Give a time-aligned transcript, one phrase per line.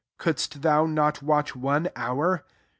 [0.17, 2.43] couldst thou not watch one hour